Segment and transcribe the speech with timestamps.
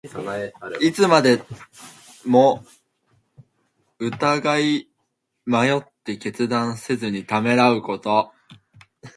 [0.79, 1.43] いつまで
[2.25, 2.65] も
[3.99, 4.89] 疑い
[5.45, 8.31] 迷って、決断せずにためらうこと。